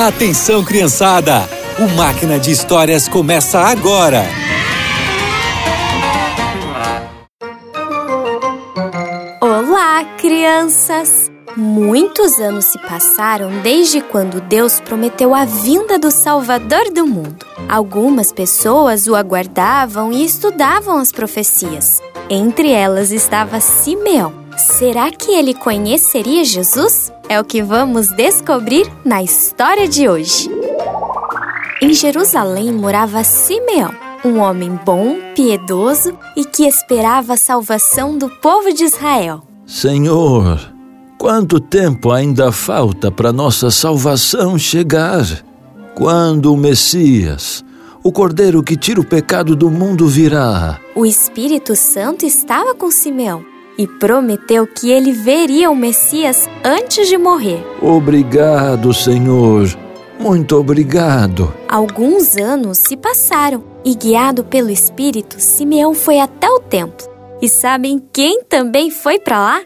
Atenção, 0.00 0.64
criançada! 0.64 1.48
O 1.76 1.96
Máquina 1.96 2.38
de 2.38 2.52
Histórias 2.52 3.08
começa 3.08 3.58
agora! 3.58 4.22
Olá, 9.40 10.04
crianças! 10.16 11.28
Muitos 11.56 12.38
anos 12.38 12.66
se 12.66 12.78
passaram 12.78 13.50
desde 13.60 14.00
quando 14.00 14.40
Deus 14.40 14.78
prometeu 14.78 15.34
a 15.34 15.44
vinda 15.44 15.98
do 15.98 16.12
Salvador 16.12 16.92
do 16.92 17.04
mundo. 17.04 17.44
Algumas 17.68 18.30
pessoas 18.30 19.08
o 19.08 19.16
aguardavam 19.16 20.12
e 20.12 20.24
estudavam 20.24 20.98
as 20.98 21.10
profecias. 21.10 22.00
Entre 22.30 22.70
elas 22.70 23.10
estava 23.10 23.58
Simeão. 23.58 24.32
Será 24.56 25.10
que 25.10 25.32
ele 25.32 25.54
conheceria 25.54 26.44
Jesus? 26.44 27.07
É 27.28 27.38
o 27.38 27.44
que 27.44 27.62
vamos 27.62 28.08
descobrir 28.08 28.90
na 29.04 29.22
história 29.22 29.86
de 29.86 30.08
hoje. 30.08 30.48
Em 31.82 31.92
Jerusalém 31.92 32.72
morava 32.72 33.22
Simeão, 33.22 33.94
um 34.24 34.38
homem 34.38 34.80
bom, 34.82 35.18
piedoso 35.34 36.16
e 36.34 36.42
que 36.42 36.66
esperava 36.66 37.34
a 37.34 37.36
salvação 37.36 38.16
do 38.16 38.30
povo 38.30 38.72
de 38.72 38.84
Israel. 38.84 39.42
Senhor, 39.66 40.58
quanto 41.18 41.60
tempo 41.60 42.10
ainda 42.10 42.50
falta 42.50 43.10
para 43.10 43.30
nossa 43.30 43.70
salvação 43.70 44.58
chegar? 44.58 45.26
Quando 45.94 46.54
o 46.54 46.56
Messias, 46.56 47.62
o 48.02 48.10
Cordeiro 48.10 48.62
que 48.62 48.74
tira 48.74 49.02
o 49.02 49.06
pecado 49.06 49.54
do 49.54 49.70
mundo, 49.70 50.08
virá? 50.08 50.80
O 50.94 51.04
Espírito 51.04 51.76
Santo 51.76 52.24
estava 52.24 52.74
com 52.74 52.90
Simeão 52.90 53.57
e 53.78 53.86
prometeu 53.86 54.66
que 54.66 54.90
ele 54.90 55.12
veria 55.12 55.70
o 55.70 55.76
Messias 55.76 56.48
antes 56.64 57.08
de 57.08 57.16
morrer. 57.16 57.64
Obrigado, 57.80 58.92
Senhor. 58.92 59.68
Muito 60.18 60.56
obrigado. 60.56 61.54
Alguns 61.68 62.36
anos 62.36 62.78
se 62.78 62.96
passaram 62.96 63.62
e, 63.84 63.94
guiado 63.94 64.42
pelo 64.42 64.68
Espírito, 64.68 65.38
Simeão 65.38 65.94
foi 65.94 66.18
até 66.18 66.50
o 66.50 66.58
templo. 66.58 67.06
E 67.40 67.48
sabem 67.48 68.02
quem 68.12 68.42
também 68.42 68.90
foi 68.90 69.20
para 69.20 69.38
lá? 69.38 69.60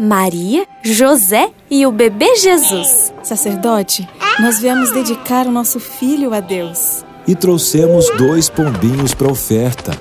Maria, 0.00 0.66
José 0.82 1.50
e 1.70 1.86
o 1.86 1.92
bebê 1.92 2.36
Jesus. 2.36 3.12
Sacerdote, 3.22 4.08
nós 4.40 4.58
viemos 4.58 4.90
dedicar 4.90 5.46
o 5.46 5.52
nosso 5.52 5.78
filho 5.78 6.32
a 6.32 6.40
Deus. 6.40 7.04
E 7.28 7.34
trouxemos 7.34 8.08
dois 8.16 8.48
pombinhos 8.48 9.14
para 9.14 9.30
oferta 9.30 9.92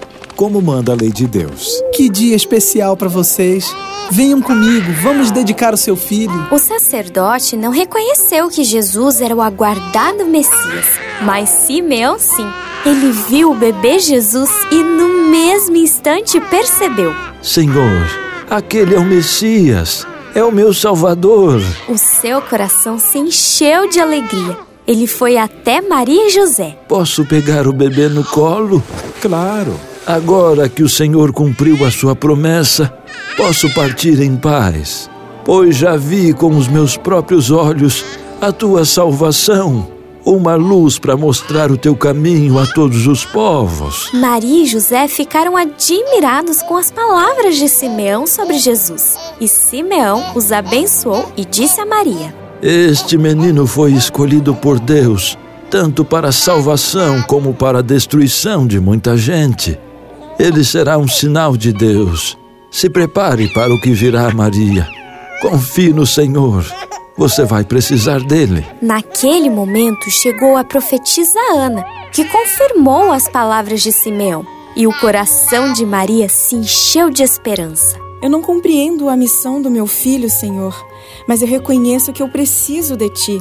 como 0.42 0.60
manda 0.60 0.94
a 0.94 0.96
lei 0.96 1.12
de 1.12 1.28
Deus. 1.28 1.84
Que 1.94 2.10
dia 2.10 2.36
especial 2.36 2.98
para 2.98 3.08
vocês! 3.08 3.72
Venham 4.10 4.42
comigo, 4.42 4.92
vamos 5.04 5.30
dedicar 5.30 5.72
o 5.72 5.78
seu 5.78 5.96
filho. 5.96 6.48
O 6.50 6.58
sacerdote 6.58 7.56
não 7.56 7.70
reconheceu 7.70 8.50
que 8.50 8.64
Jesus 8.64 9.22
era 9.22 9.36
o 9.36 9.42
aguardado 9.42 10.26
Messias, 10.26 10.88
mas 11.22 11.48
Simeão 11.48 12.18
sim. 12.18 12.48
Ele 12.84 13.12
viu 13.12 13.52
o 13.52 13.56
bebê 13.56 14.00
Jesus 14.00 14.50
e 14.72 14.82
no 14.82 15.30
mesmo 15.30 15.76
instante 15.76 16.42
percebeu: 16.42 17.14
Senhor, 17.44 18.08
aquele 18.50 18.96
é 18.96 18.98
o 18.98 19.06
Messias, 19.06 20.08
é 20.34 20.44
o 20.44 20.52
meu 20.52 20.74
Salvador. 20.74 21.62
O 21.88 22.00
seu 22.00 22.42
coração 22.42 22.98
se 22.98 23.20
encheu 23.20 23.88
de 23.88 24.00
alegria. 24.00 24.58
Ele 24.88 25.06
foi 25.06 25.38
até 25.38 25.82
Maria 25.82 26.26
e 26.26 26.32
José. 26.32 26.80
Posso 26.88 27.24
pegar 27.28 27.68
o 27.68 27.72
bebê 27.72 28.10
no 28.10 28.24
colo? 28.24 28.82
Claro. 29.22 29.91
Agora 30.06 30.68
que 30.68 30.82
o 30.82 30.90
Senhor 30.90 31.32
cumpriu 31.32 31.86
a 31.86 31.92
sua 31.92 32.16
promessa, 32.16 32.92
posso 33.38 33.72
partir 33.74 34.20
em 34.20 34.36
paz, 34.36 35.10
pois 35.46 35.76
já 35.76 35.96
vi 35.96 36.34
com 36.34 36.56
os 36.56 36.68
meus 36.68 36.98
próprios 36.98 37.52
olhos 37.52 38.04
a 38.42 38.52
tua 38.52 38.84
salvação, 38.84 39.88
uma 40.26 40.56
luz 40.56 40.98
para 40.98 41.16
mostrar 41.16 41.72
o 41.72 41.78
teu 41.78 41.96
caminho 41.96 42.58
a 42.58 42.66
todos 42.66 43.06
os 43.06 43.24
povos. 43.24 44.10
Maria 44.12 44.64
e 44.64 44.66
José 44.66 45.08
ficaram 45.08 45.56
admirados 45.56 46.64
com 46.64 46.78
as 46.78 46.90
palavras 46.90 47.58
de 47.58 47.70
Simeão 47.70 48.26
sobre 48.26 48.58
Jesus. 48.58 49.16
E 49.40 49.48
Simeão 49.48 50.36
os 50.36 50.52
abençoou 50.52 51.32
e 51.38 51.46
disse 51.46 51.80
a 51.80 51.86
Maria: 51.86 52.34
Este 52.60 53.20
menino 53.20 53.68
foi 53.68 53.92
escolhido 53.92 54.56
por 54.56 54.80
Deus, 54.80 55.38
tanto 55.70 56.04
para 56.04 56.30
a 56.30 56.34
salvação 56.34 57.22
como 57.22 57.54
para 57.54 57.80
a 57.80 57.84
destruição 57.84 58.66
de 58.66 58.80
muita 58.80 59.16
gente. 59.16 59.80
Ele 60.40 60.64
será 60.64 60.98
um 60.98 61.08
sinal 61.08 61.56
de 61.56 61.72
Deus. 61.72 62.38
Se 62.70 62.90
prepare 62.90 63.48
para 63.54 63.74
o 63.74 63.80
que 63.80 63.92
virá, 63.92 64.30
Maria. 64.34 64.88
Confie 65.42 65.94
no 65.94 66.06
Senhor. 66.06 66.66
Você 67.18 67.44
vai 67.44 67.64
precisar 67.64 68.22
dele. 68.22 68.66
Naquele 68.82 69.50
momento 69.50 70.10
chegou 70.10 70.56
a 70.56 70.64
profetisa 70.64 71.40
Ana, 71.54 71.84
que 72.12 72.24
confirmou 72.26 73.12
as 73.12 73.28
palavras 73.28 73.82
de 73.82 73.92
Simeão. 73.92 74.46
E 74.76 74.88
o 74.88 75.00
coração 75.00 75.74
de 75.74 75.86
Maria 75.86 76.30
se 76.30 76.56
encheu 76.56 77.10
de 77.10 77.22
esperança. 77.22 78.00
Eu 78.22 78.30
não 78.30 78.42
compreendo 78.42 79.10
a 79.10 79.18
missão 79.18 79.62
do 79.62 79.70
meu 79.70 79.86
filho, 79.86 80.30
Senhor, 80.30 80.74
mas 81.28 81.42
eu 81.42 81.48
reconheço 81.48 82.14
que 82.14 82.24
eu 82.24 82.30
preciso 82.30 82.96
de 82.96 83.10
ti. 83.10 83.40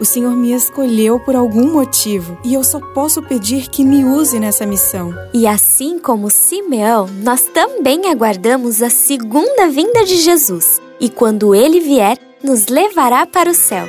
O 0.00 0.04
Senhor 0.04 0.36
me 0.36 0.52
escolheu 0.52 1.18
por 1.18 1.34
algum 1.34 1.72
motivo 1.72 2.38
e 2.44 2.54
eu 2.54 2.62
só 2.62 2.78
posso 2.78 3.20
pedir 3.20 3.68
que 3.68 3.84
me 3.84 4.04
use 4.04 4.38
nessa 4.38 4.64
missão. 4.64 5.12
E 5.34 5.46
assim 5.46 5.98
como 5.98 6.30
Simeão, 6.30 7.08
nós 7.22 7.42
também 7.52 8.08
aguardamos 8.08 8.80
a 8.82 8.90
segunda 8.90 9.68
vinda 9.68 10.04
de 10.04 10.16
Jesus. 10.16 10.80
E 11.00 11.08
quando 11.08 11.54
ele 11.54 11.80
vier, 11.80 12.16
nos 12.42 12.66
levará 12.66 13.26
para 13.26 13.50
o 13.50 13.54
céu. 13.54 13.86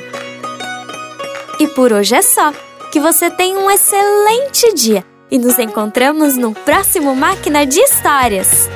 E 1.60 1.68
por 1.68 1.92
hoje 1.92 2.16
é 2.16 2.22
só. 2.22 2.52
Que 2.92 2.98
você 2.98 3.30
tenha 3.30 3.56
um 3.56 3.70
excelente 3.70 4.74
dia 4.74 5.04
e 5.30 5.38
nos 5.38 5.58
encontramos 5.60 6.36
no 6.36 6.52
próximo 6.52 7.14
Máquina 7.14 7.64
de 7.64 7.78
Histórias. 7.78 8.68